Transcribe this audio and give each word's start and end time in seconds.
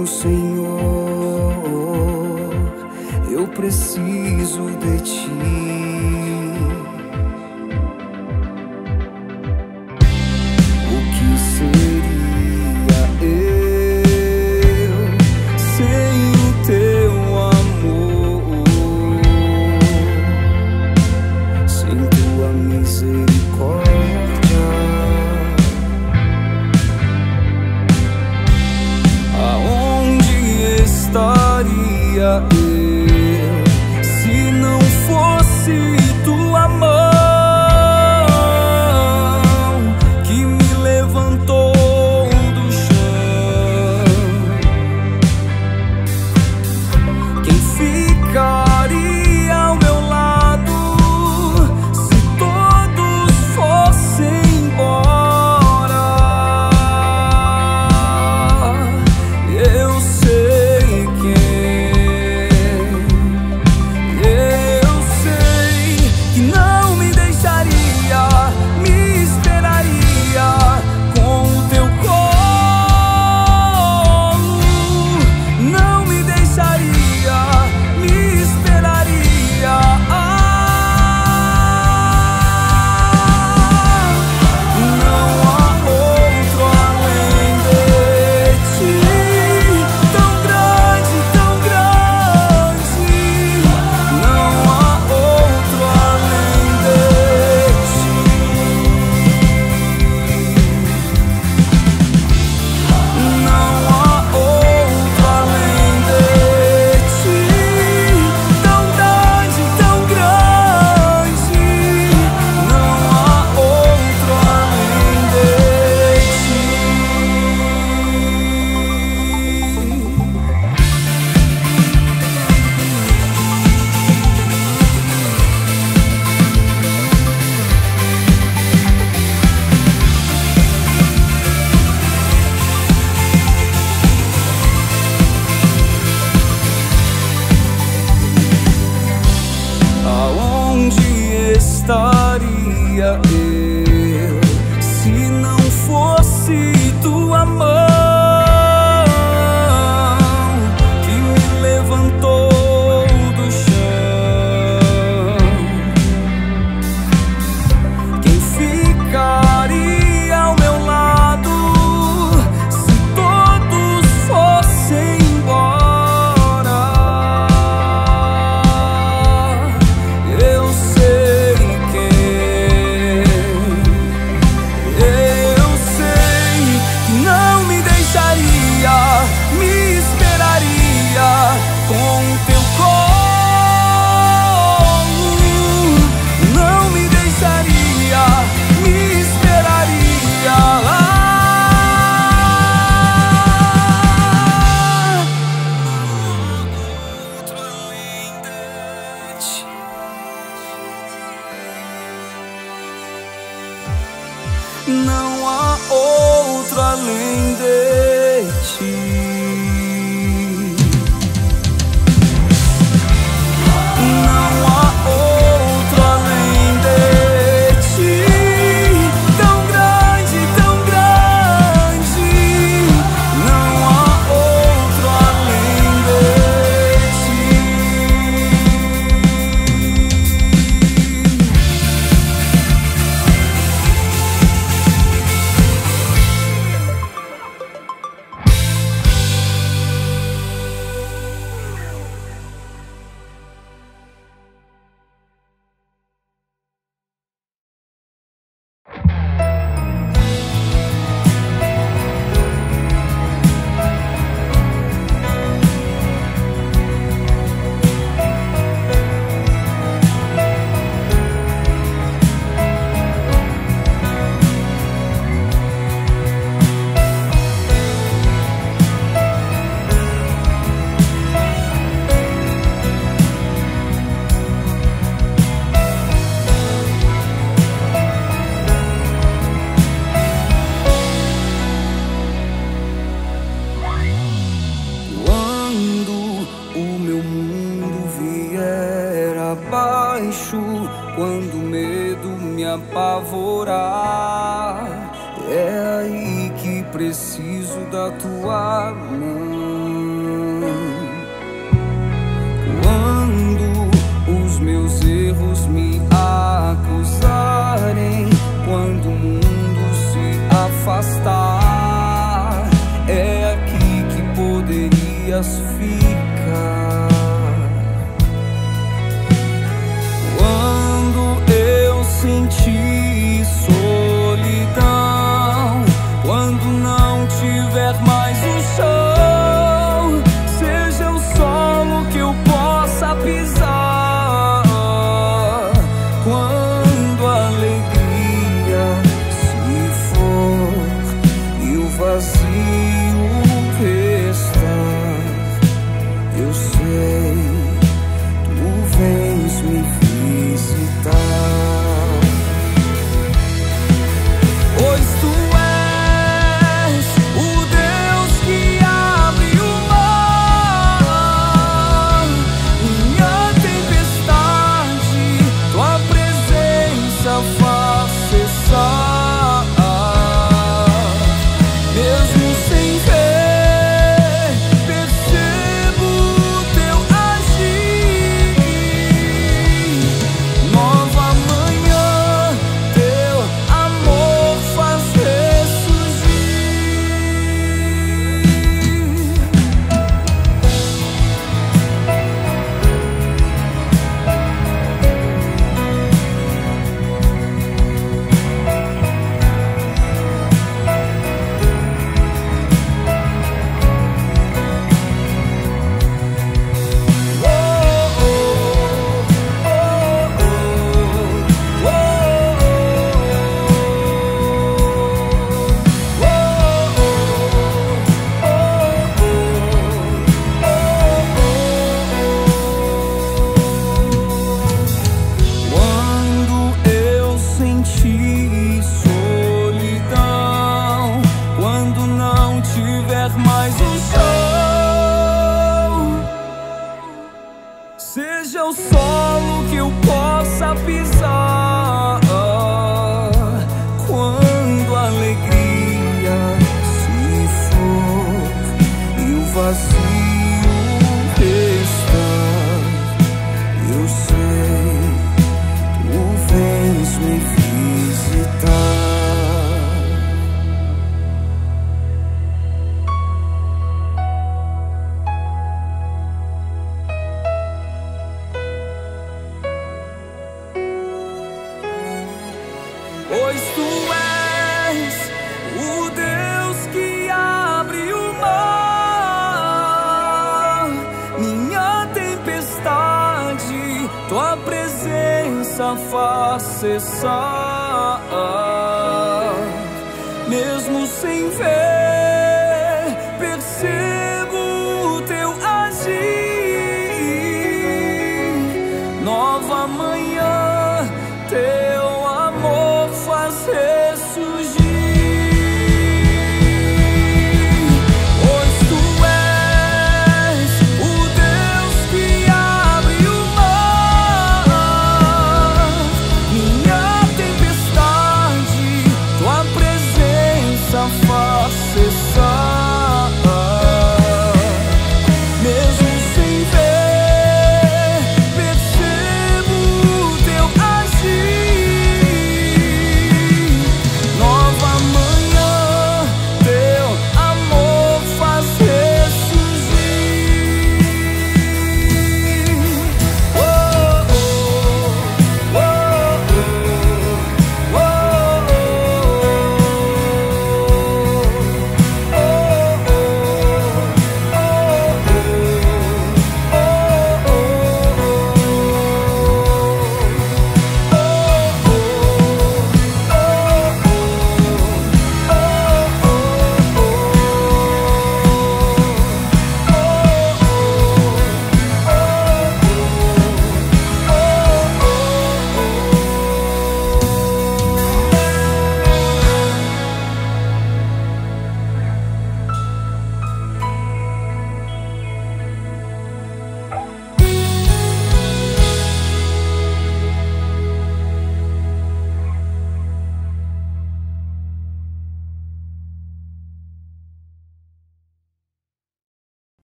meu 0.00 0.06
Senhor, 0.06 1.62
eu 3.30 3.46
preciso 3.48 4.70
de 4.78 5.02
ti. 5.02 6.29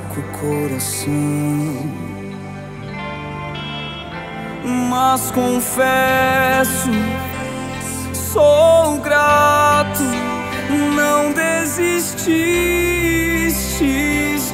Fraco 0.00 0.22
coração. 0.38 1.10
Mas 4.88 5.30
confesso, 5.30 6.90
sou 8.12 8.98
grato, 8.98 10.02
não 10.94 11.32
desististes 11.32 12.28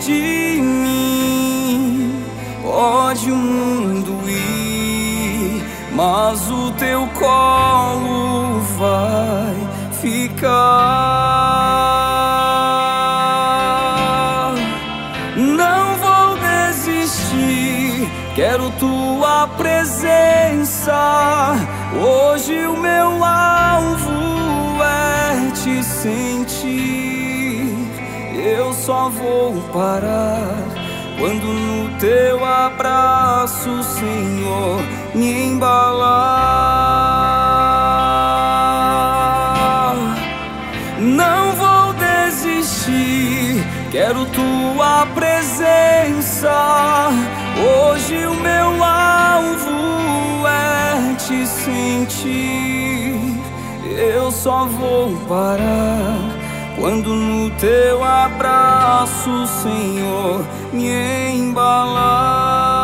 de 0.04 0.60
mim. 0.60 2.22
Pode 2.62 3.30
o 3.30 3.36
mundo 3.36 4.18
ir, 4.28 5.64
mas 5.92 6.50
o 6.50 6.72
teu 6.72 7.06
colo 7.08 8.60
vai 8.78 9.54
ficar. 10.00 11.95
Presença. 19.56 20.94
Hoje 21.94 22.66
o 22.66 22.76
meu 22.76 23.24
alvo 23.24 24.82
é 24.82 25.50
te 25.52 25.82
sentir. 25.82 27.74
Eu 28.34 28.72
só 28.72 29.08
vou 29.08 29.54
parar 29.72 30.86
quando 31.18 31.46
no 31.46 31.98
teu 31.98 32.44
abraço, 32.44 33.82
Senhor, 33.82 34.82
me 35.14 35.46
embalar. 35.46 36.66
Não 40.98 41.52
vou 41.52 41.94
desistir, 41.94 43.64
quero 43.90 44.26
tua 44.26 45.06
presença. 45.14 46.52
Hoje 47.58 48.26
o 48.26 48.34
meu 48.34 48.84
alvo 48.84 50.46
é 50.46 51.14
te 51.14 51.46
sentir. 51.46 53.20
Eu 53.98 54.30
só 54.30 54.66
vou 54.66 55.16
parar 55.26 56.36
quando 56.78 57.14
no 57.14 57.50
teu 57.58 58.04
abraço, 58.04 59.46
Senhor, 59.46 60.44
me 60.72 60.90
embalar. 61.30 62.75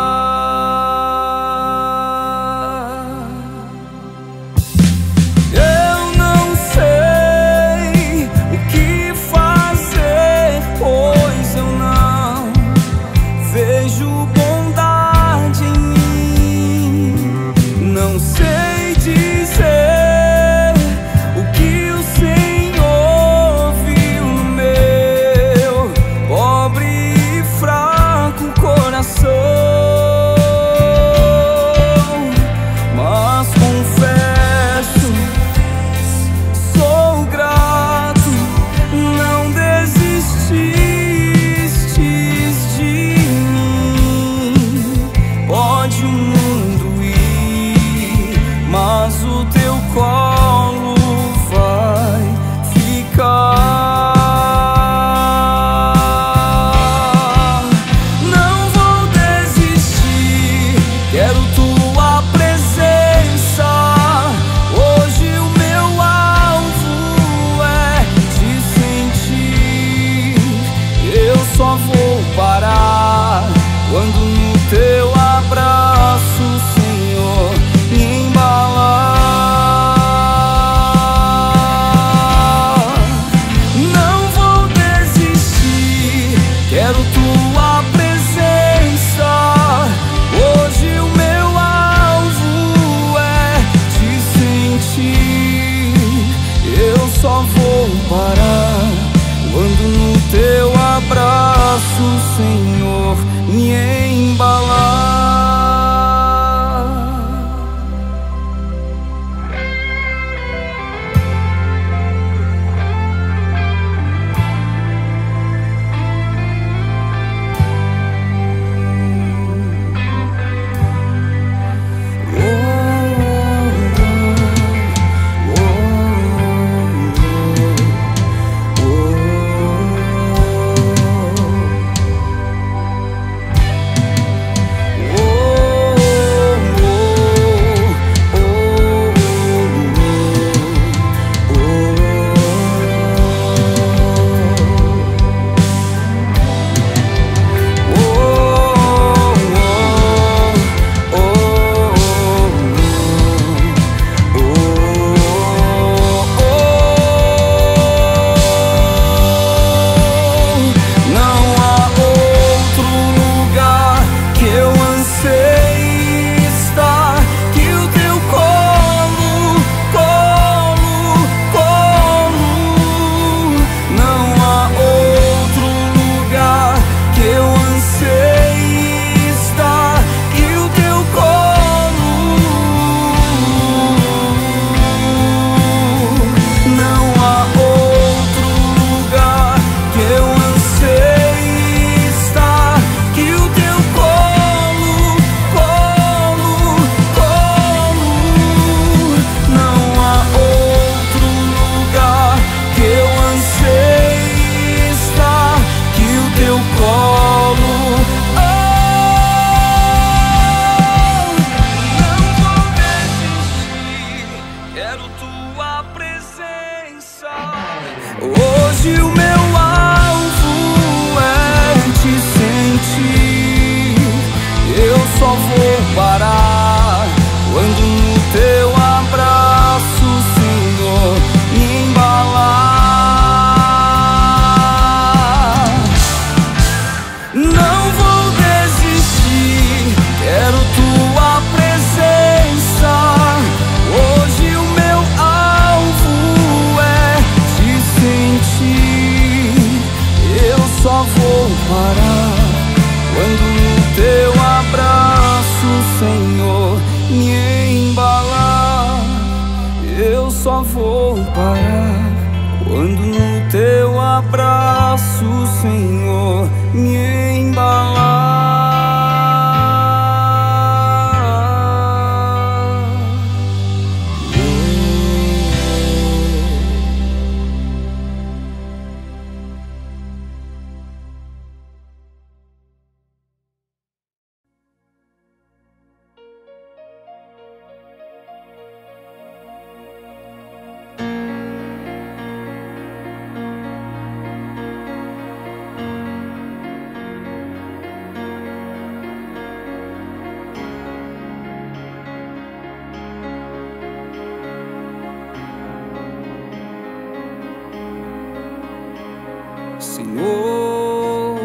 Senhor, 309.95 311.39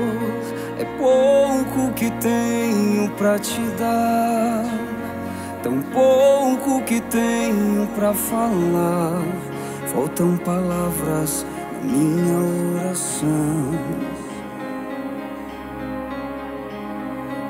é 0.80 0.86
pouco 0.98 1.92
que 1.94 2.10
tenho 2.12 3.10
pra 3.18 3.38
te 3.38 3.60
dar, 3.78 4.64
tão 5.62 5.82
pouco 5.82 6.82
que 6.84 7.02
tenho 7.02 7.86
pra 7.88 8.14
falar. 8.14 9.22
Faltam 9.88 10.38
palavras 10.38 11.46
na 11.84 11.92
minha 11.92 12.86
oração. 12.86 13.74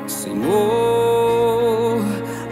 Senhor, 0.07 2.01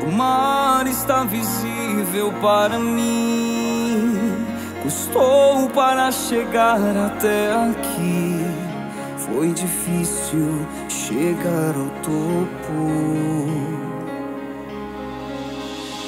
o 0.08 0.12
mar 0.12 0.86
está 0.86 1.23
visível 1.23 2.31
para 2.43 2.77
mim. 2.77 4.36
Custou 4.84 5.67
para 5.69 6.12
chegar 6.12 6.79
até 7.08 7.51
aqui. 7.51 8.35
Foi 9.36 9.52
difícil 9.52 10.65
chegar 10.88 11.76
ao 11.76 11.89
topo. 12.02 12.71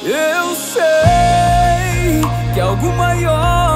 Eu 0.01 0.55
sei 0.55 2.21
que 2.53 2.59
algo 2.61 2.87
maior 2.93 3.66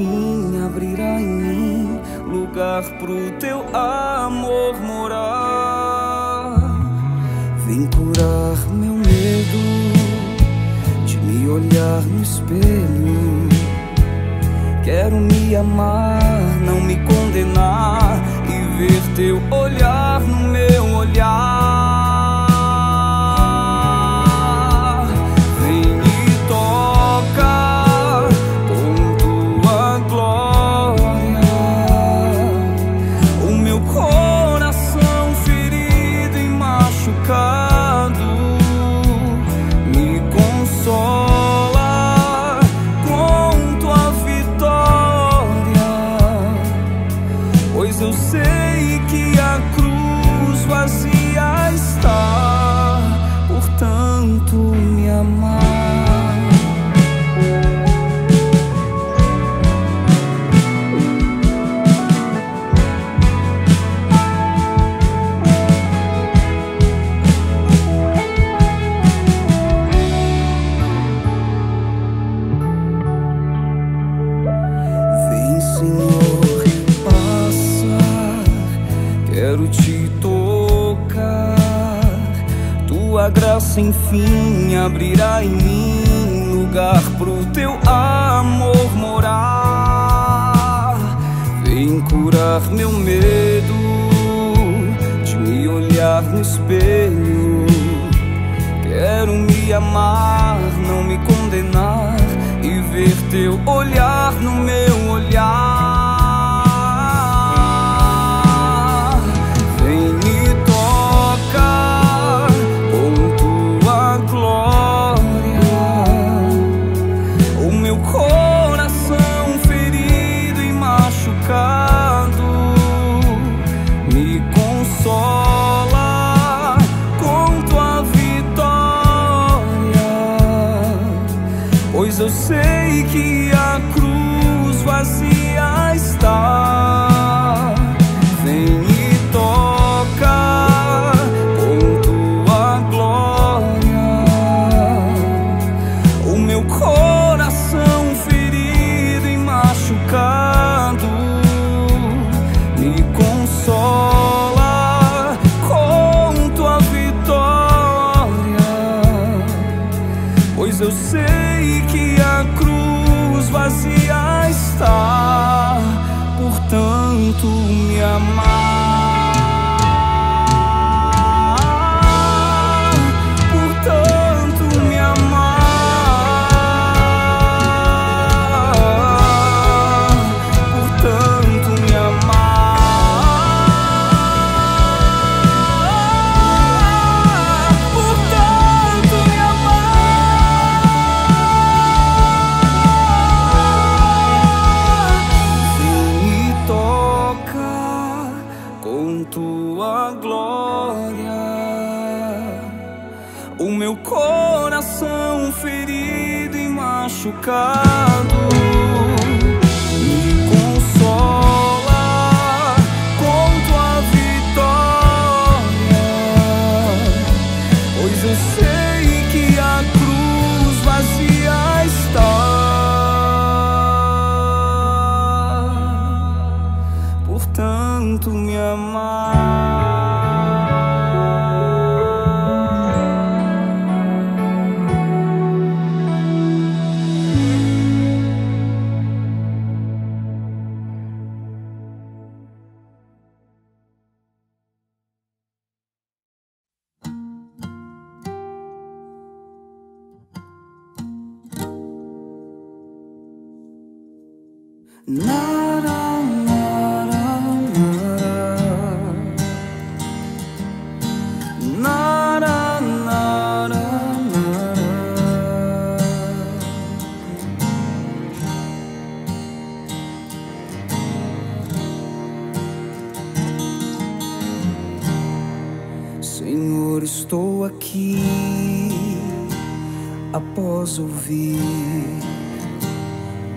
see 0.00 0.29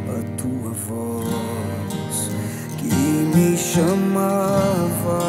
a 0.10 0.22
tua 0.38 0.72
voz 0.88 2.32
que 2.78 2.94
me 3.36 3.58
chamava. 3.58 5.22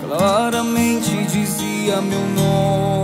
Claramente 0.00 1.24
dizia 1.24 2.00
meu 2.00 2.20
nome. 2.20 2.95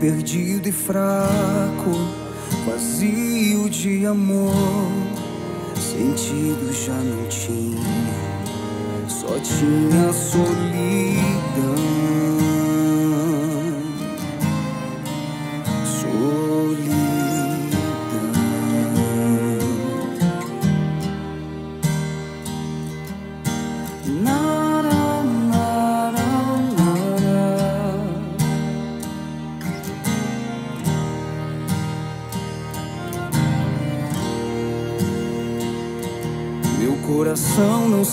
Perdido 0.00 0.68
e 0.68 0.72
fraco, 0.72 1.90
vazio 2.66 3.68
de 3.68 4.06
amor, 4.06 4.90
sentido 5.76 6.72
já 6.72 6.94
não 6.94 7.28
tinha 7.28 8.30
só 9.10 9.38
tinha 9.40 10.12
solidão. 10.12 10.40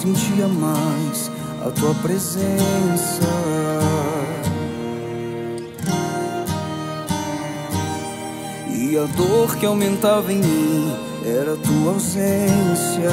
Sentia 0.08 0.48
mais 0.48 1.30
a 1.66 1.70
tua 1.72 1.94
presença. 1.96 3.28
E 8.74 8.98
a 8.98 9.06
dor 9.18 9.56
que 9.58 9.66
aumentava 9.66 10.32
em 10.32 10.38
mim 10.38 10.96
era 11.26 11.54
a 11.54 11.58
tua 11.58 11.94
ausência. 11.94 13.12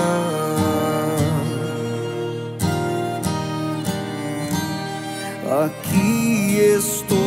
Aqui 5.64 6.58
estou, 6.58 7.23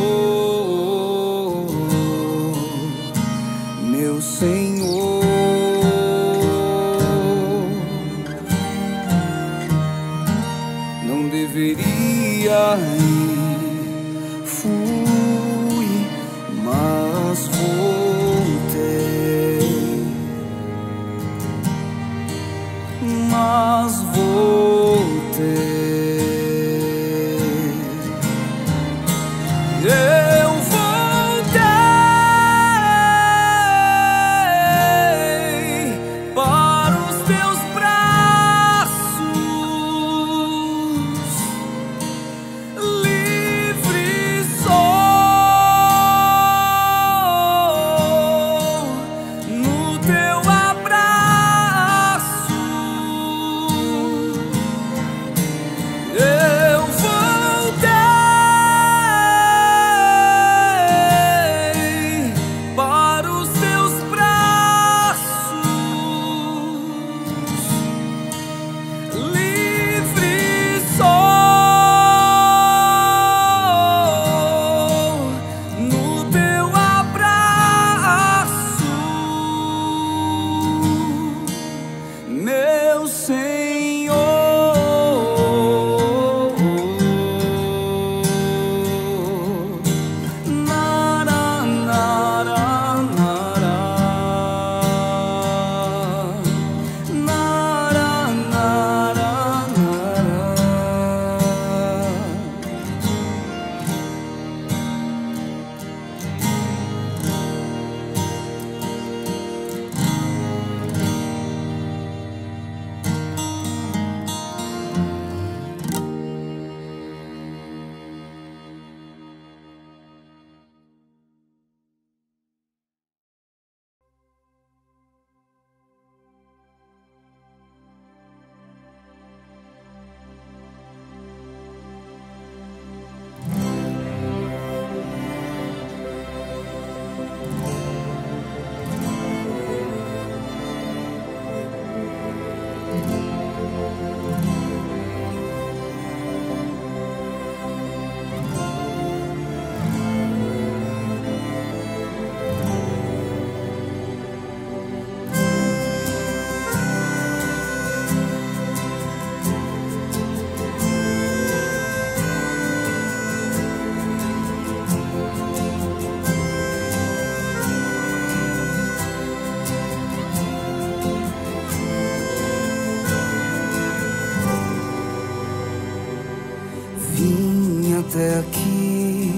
até 178.18 178.40
aqui, 178.40 179.32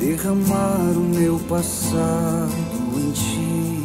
derramar 0.00 0.90
o 0.96 1.00
meu 1.00 1.38
passado 1.48 2.50
em 2.96 3.12
ti. 3.12 3.84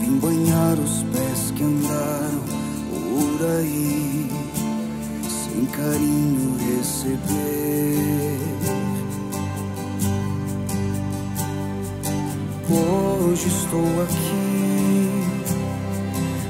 Vim 0.00 0.18
banhar 0.18 0.76
os 0.76 1.04
pés 1.12 1.52
que 1.54 1.62
andaram 1.62 2.42
por 2.90 3.46
aí, 3.46 4.28
sem 5.28 5.66
carinho 5.66 6.56
receber. 6.58 7.14
Hoje 12.70 13.46
estou 13.46 14.02
aqui, 14.02 15.10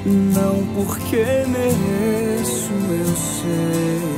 não 0.07 0.67
porque 0.75 1.27
mereço, 1.49 2.73
eu 2.89 3.17
sei 3.17 4.14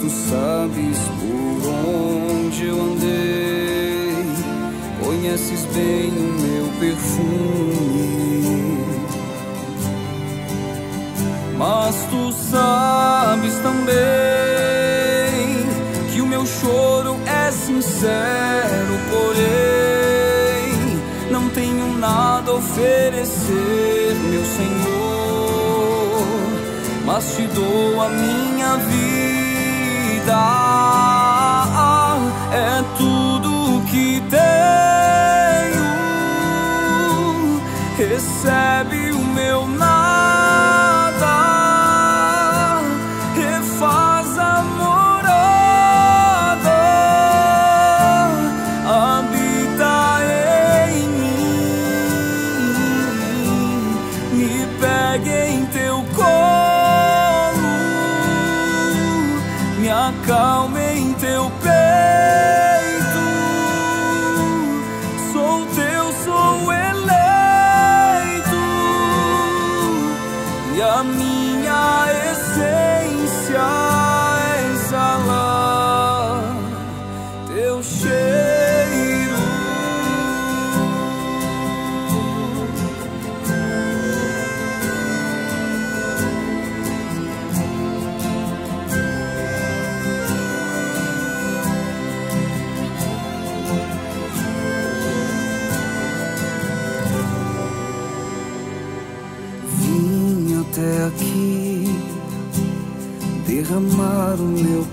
tu 0.00 0.08
sabes 0.10 0.98
por 1.20 1.68
onde 1.68 2.66
eu 2.66 2.80
andei, 2.80 4.26
conheces 5.04 5.64
bem 5.74 6.10
o 6.10 6.32
meu 6.40 6.66
perfume. 6.80 8.22
Mas 11.58 11.94
tu 12.10 12.32
sabes 12.32 13.54
também 13.62 14.32
sincero, 17.52 18.98
porém 19.10 20.72
não 21.30 21.48
tenho 21.50 21.96
nada 21.98 22.50
a 22.50 22.54
oferecer, 22.54 24.14
meu 24.30 24.44
Senhor, 24.44 26.26
mas 27.06 27.36
te 27.36 27.46
dou 27.48 28.00
a 28.00 28.08
minha 28.08 28.76
vida, 28.76 29.11
é 32.52 32.82
tudo 32.96 33.82
que 33.90 34.22
tenho, 34.30 35.84
recebe 37.96 38.81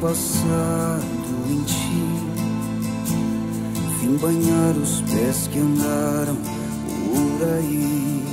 passado 0.09 1.03
em 1.47 1.61
ti. 1.63 2.03
Vim 3.99 4.17
banhar 4.17 4.75
os 4.75 5.01
pés 5.01 5.47
que 5.47 5.59
andaram 5.59 6.35
por 6.35 7.47
aí, 7.55 8.23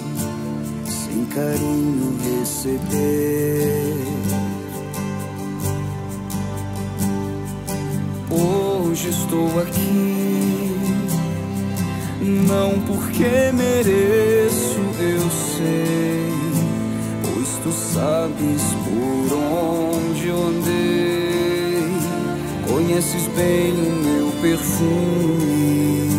sem 0.87 1.27
carinho 1.27 2.17
receber. 2.41 3.95
Hoje 8.31 9.11
estou 9.11 9.61
aqui, 9.61 10.75
não 12.23 12.81
porque 12.87 13.53
mereço, 13.53 14.81
eu 14.99 15.31
sei, 15.59 16.33
pois 17.23 17.49
tu 17.63 17.71
sabes 17.73 18.63
por 18.85 19.16
conheces 23.07 23.29
bem 23.29 23.73
o 23.73 23.93
meu 24.03 24.33
perfume. 24.43 26.11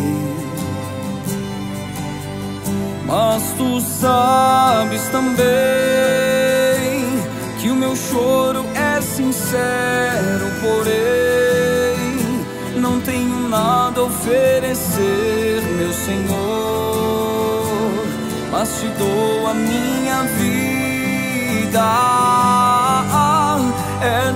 Mas 3.06 3.42
tu 3.56 3.80
sabes 3.80 5.02
também 5.08 5.36
que 7.60 7.70
o 7.70 7.74
meu 7.74 7.96
choro 7.96 8.64
é 8.74 9.00
sincero, 9.00 10.46
porém 10.60 11.96
não 12.76 13.00
tenho 13.00 13.48
nada 13.48 14.00
a 14.00 14.04
oferecer, 14.04 15.62
meu 15.78 15.92
Senhor, 15.92 17.64
mas 18.50 18.68
te 18.80 18.86
dou 18.98 19.46
a 19.48 19.54
minha 19.54 20.22
vida, 20.38 21.80
é 24.02 24.32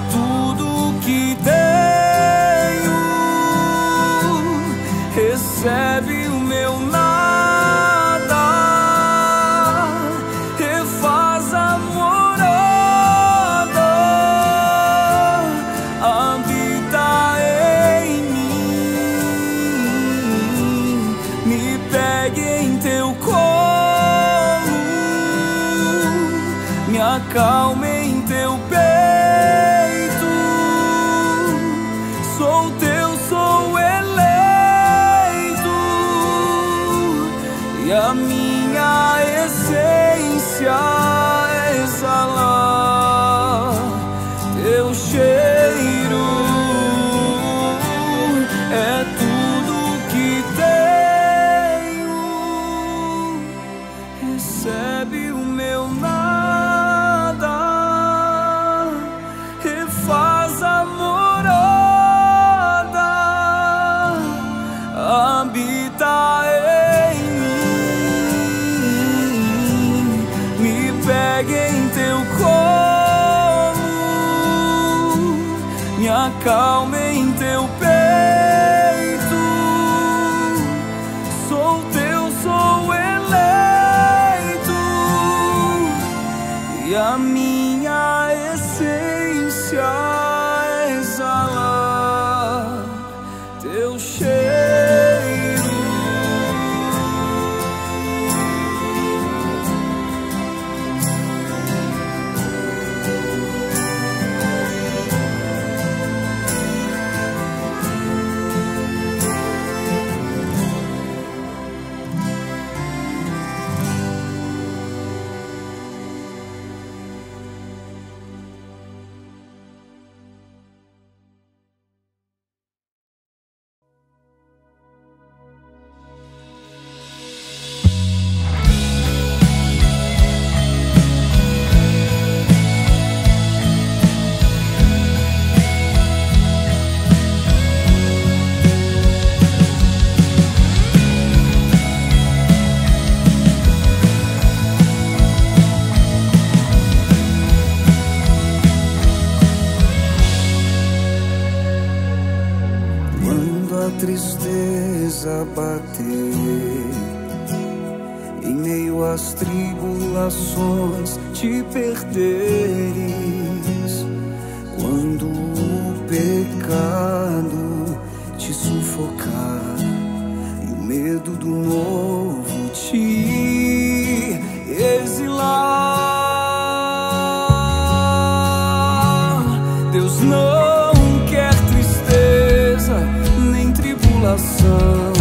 coração 184.32 185.12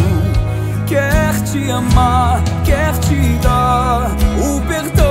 quer 0.88 1.34
te 1.44 1.70
amar, 1.70 2.42
quer 2.64 2.94
te 3.00 3.38
dar 3.42 4.12
o 4.40 4.62
perdão. 4.62 5.02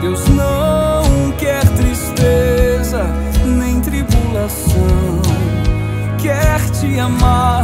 Deus 0.00 0.28
não 0.28 1.32
quer 1.38 1.64
tristeza 1.68 3.04
nem 3.44 3.80
tribulação, 3.80 5.22
quer 6.20 6.60
te 6.70 6.98
amar. 6.98 7.59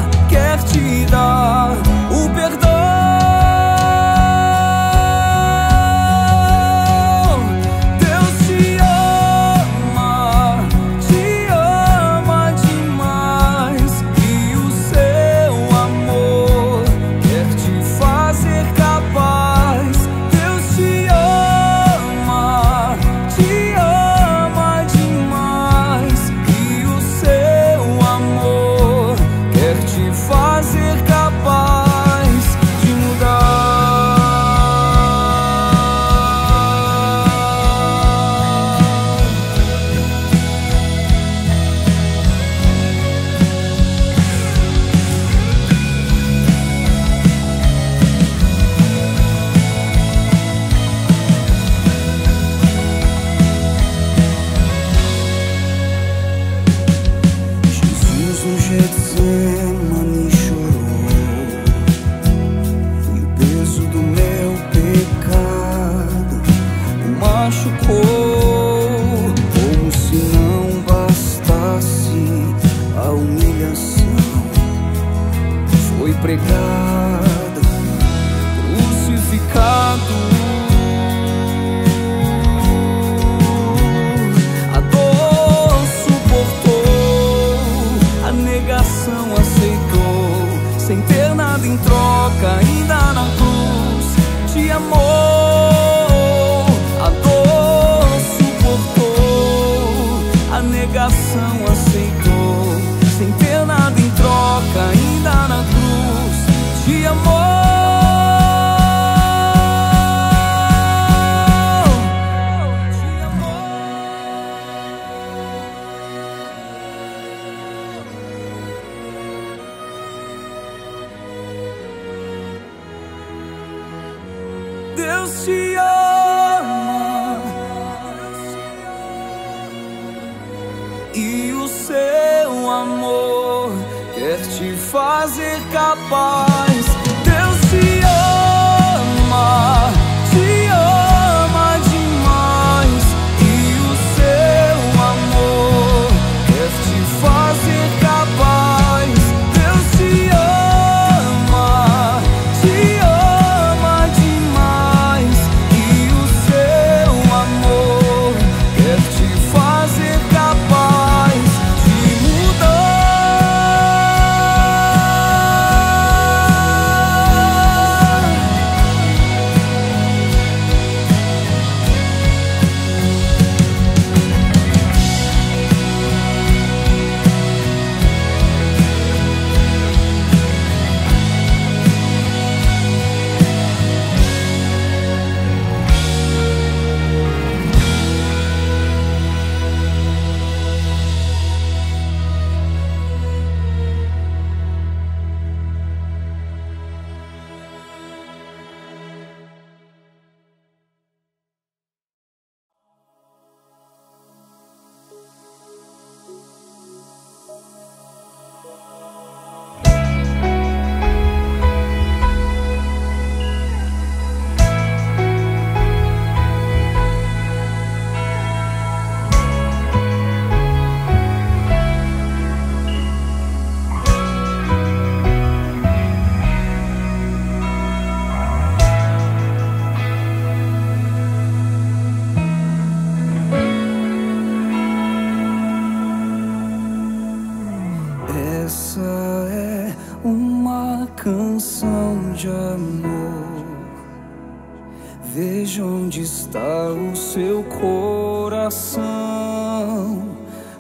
seu 247.36 247.62
coração, 247.64 249.04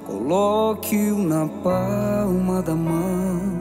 coloque-o 0.06 1.18
na 1.18 1.46
palma 1.62 2.62
da 2.62 2.74
mão. 2.74 3.60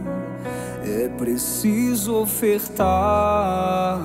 É 0.81 1.09
preciso 1.17 2.15
ofertar 2.15 3.99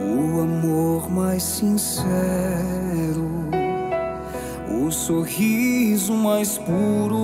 o 0.00 0.40
amor 0.40 1.08
mais 1.08 1.44
sincero, 1.44 3.30
o 4.68 4.90
sorriso 4.90 6.14
mais 6.14 6.58
puro 6.58 7.14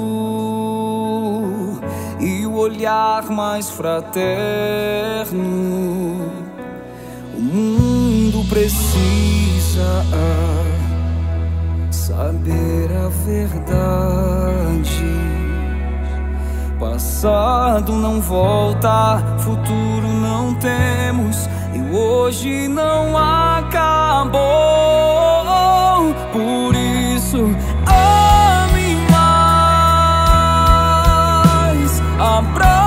e 2.21 2.47
o 2.47 2.55
olhar 2.55 3.29
mais 3.31 3.69
fraterno. 3.69 4.23
O 7.37 7.41
mundo 7.41 8.49
precisa 8.49 9.44
saber 11.91 12.91
a 12.93 13.09
verdade. 13.25 15.15
Passado 16.79 17.93
não 17.93 18.21
volta, 18.21 19.19
futuro 19.39 20.09
não 20.09 20.55
temos 20.55 21.49
e 21.75 21.81
hoje 21.95 22.69
não 22.69 23.17
acabou. 23.17 24.43
Por 26.33 26.75
isso, 26.75 27.39
ame 27.87 28.97
mais, 29.11 29.93
abrace 32.21 32.84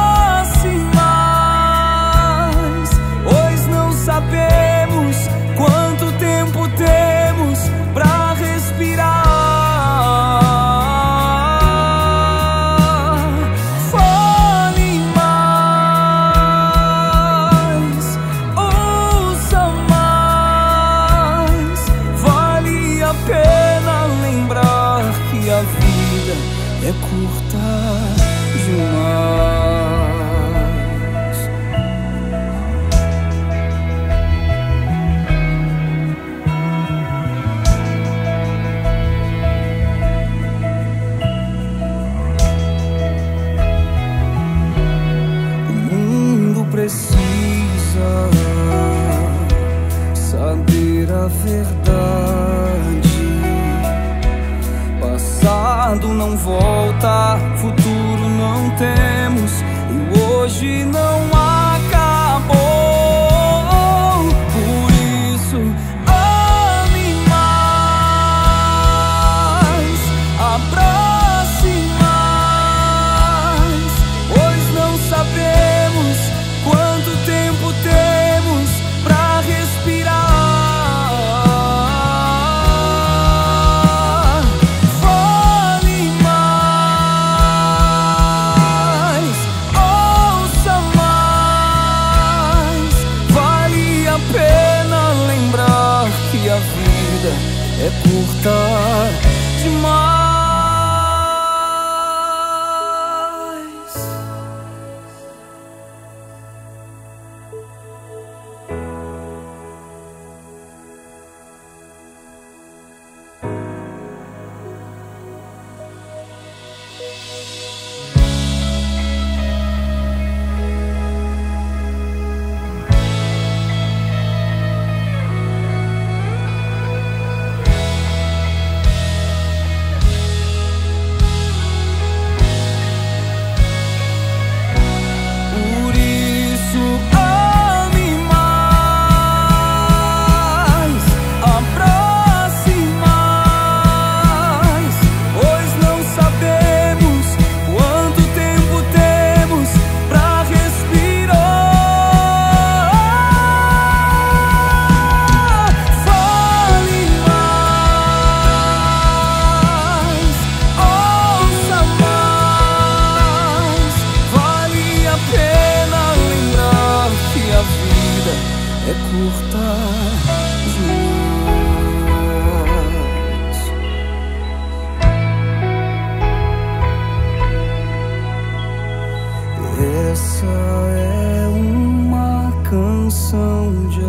futuro 57.58 58.30
não 58.30 58.70
temos 58.78 59.52
e 59.90 60.20
hoje 60.20 60.86
não 60.86 61.18
acabou. 61.26 61.37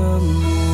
kamu 0.09 0.68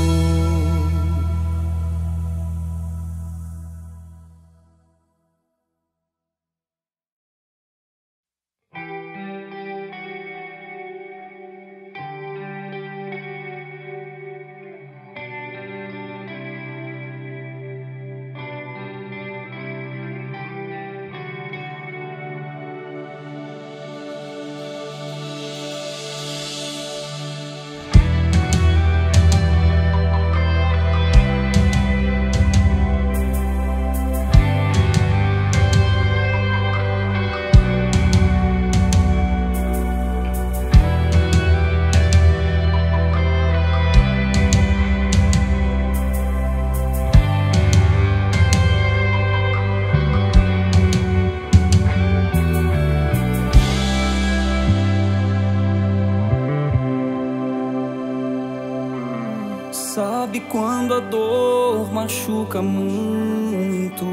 machuca 62.05 62.61
muito 62.61 64.05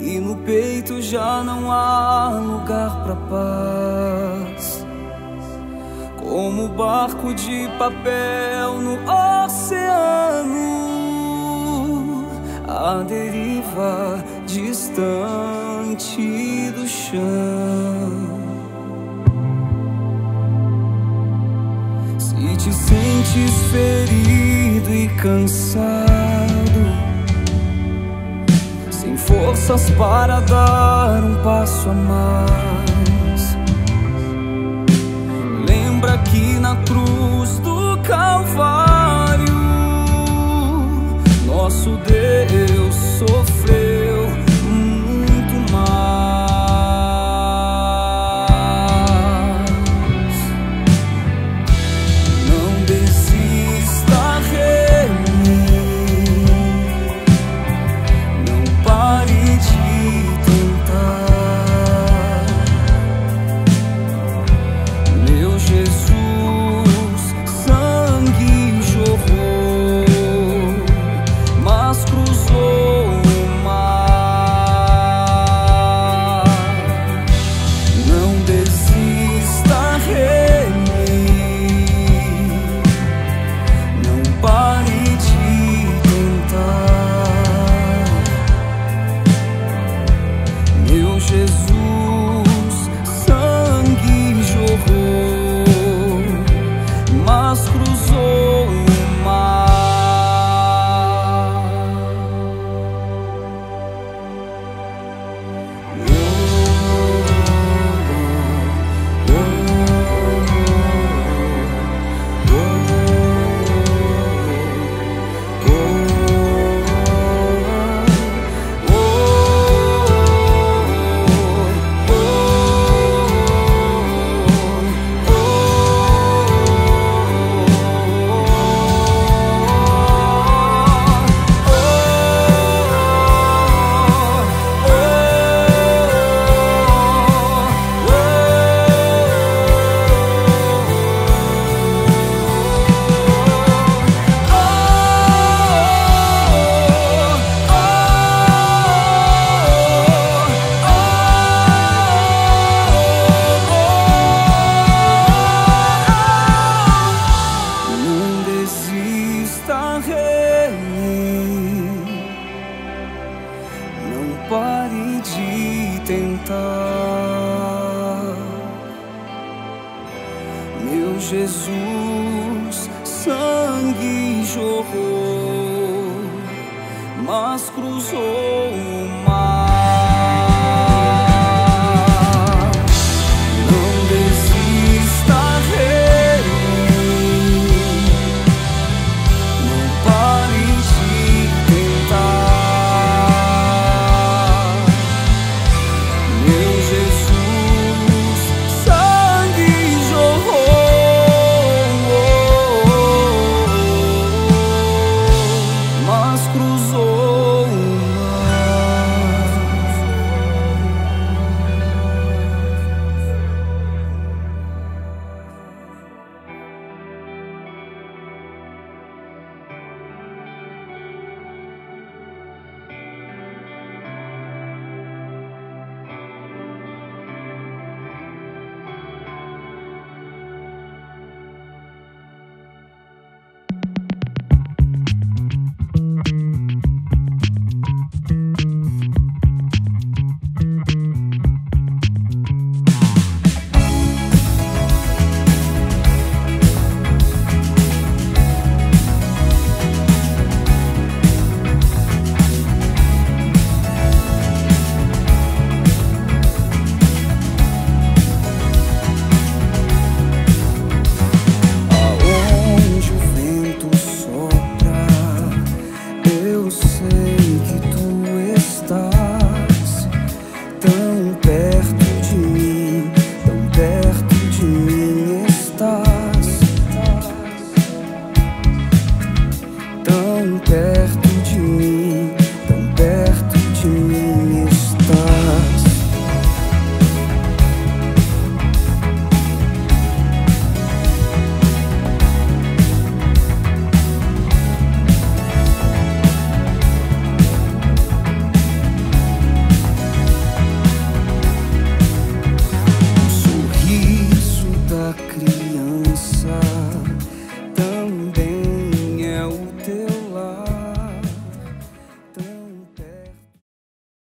e 0.00 0.18
no 0.18 0.34
peito 0.38 1.00
já 1.00 1.44
não 1.44 1.70
há 1.70 2.30
lugar 2.30 3.04
para 3.04 3.14
paz. 3.30 4.84
Como 6.16 6.68
barco 6.70 7.32
de 7.34 7.68
papel 7.78 8.80
no 8.80 8.98
oceano, 9.44 10.66
a 12.66 13.04
deriva 13.04 14.24
distante 14.44 16.16
do 16.72 16.88
chão. 16.88 18.37
Sentes 23.38 23.54
ferido 23.70 24.94
e 24.94 25.08
cansado 25.08 25.88
forças 29.16 29.90
para 29.90 30.40
dar 30.40 31.22
um 31.22 31.42
passo 31.42 31.90
a 31.90 31.94
mais. 31.94 33.56
Lembra 35.68 36.16
que 36.18 36.58
na 36.58 36.76
cruz 36.76 37.58
do 37.58 37.98
Calvário, 37.98 39.54
nosso 41.46 41.98
Deus 42.06 42.94
sofreu 43.18 43.47